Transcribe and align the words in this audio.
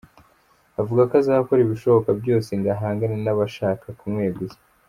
Avuga 0.81 1.01
ko 1.09 1.13
azakora 1.21 1.59
ibishoboka 1.61 2.09
byose 2.21 2.49
ngo 2.59 2.67
ahangane 2.75 3.15
n’abashaka 3.19 3.85
kumweguza. 3.99 4.57